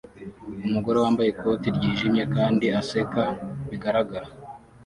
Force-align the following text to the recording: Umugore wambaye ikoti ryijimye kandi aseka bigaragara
Umugore 0.67 0.97
wambaye 1.03 1.29
ikoti 1.31 1.67
ryijimye 1.77 2.23
kandi 2.35 2.65
aseka 2.79 3.21
bigaragara 3.69 4.27